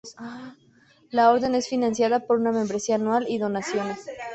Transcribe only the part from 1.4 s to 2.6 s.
es financiada por una